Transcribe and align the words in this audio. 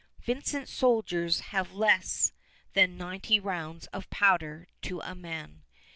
Vincent's 0.23 0.73
soldiers 0.73 1.41
have 1.51 1.73
less 1.73 2.33
than 2.73 2.97
ninety 2.97 3.39
rounds 3.39 3.85
of 3.93 4.09
powder 4.09 4.67
to 4.81 4.99
a 5.01 5.13
man. 5.13 5.61